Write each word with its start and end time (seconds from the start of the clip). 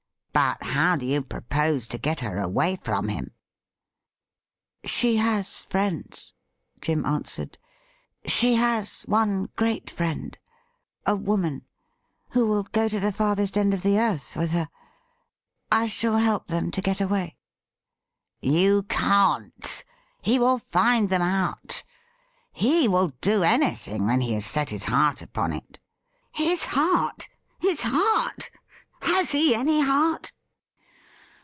But 0.33 0.63
how 0.63 0.95
do 0.95 1.05
you 1.05 1.21
propose 1.23 1.87
to 1.89 1.97
get 1.97 2.21
her 2.21 2.39
away 2.39 2.77
from 2.81 3.09
him.?' 3.09 3.31
'She 4.85 5.17
has 5.17 5.61
friends,' 5.63 6.33
Jim 6.79 7.05
answered. 7.05 7.57
'She 8.25 8.55
has 8.55 9.01
one 9.03 9.49
great 9.57 9.91
friend— 9.91 10.37
a 11.05 11.17
woman— 11.17 11.63
who 12.31 12.47
will 12.47 12.63
go 12.63 12.87
to 12.87 12.97
the 12.99 13.11
farthest 13.11 13.57
end 13.57 13.73
of 13.73 13.81
the 13.83 13.99
earth 13.99 14.35
with 14.37 14.51
her. 14.51 14.69
I 15.69 15.87
shall 15.87 16.17
help 16.17 16.47
them 16.47 16.71
to 16.71 16.81
get 16.81 17.01
away.'' 17.01 17.35
You 18.59 18.83
can't. 18.83 19.83
He 20.21 20.39
will 20.39 20.59
find 20.59 21.09
them 21.09 21.21
out. 21.21 21.83
He 22.53 22.87
will 22.87 23.09
do 23.19 23.43
any 23.43 23.75
thing 23.75 24.05
when 24.07 24.21
he 24.21 24.31
has 24.35 24.45
set 24.45 24.69
his 24.69 24.85
heart 24.85 25.21
upon 25.21 25.51
it.'' 25.51 25.77
His 26.31 26.63
heart! 26.63 27.27
His 27.59 27.81
heart! 27.83 28.49
Has 29.03 29.31
he 29.31 29.55
any 29.55 29.81
heart 29.81 30.31